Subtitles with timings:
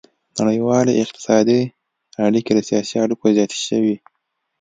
[0.39, 1.61] نړیوالې اقتصادي
[2.25, 3.95] اړیکې له سیاسي اړیکو زیاتې شوې